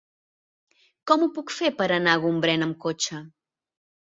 [1.11, 3.21] Com ho puc fer per anar a Gombrèn amb cotxe?